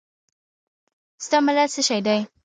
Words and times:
ستا 1.25 1.37
ملت 1.45 1.69
څه 1.75 1.81
شی 1.87 1.99
دی؟ 2.05 2.19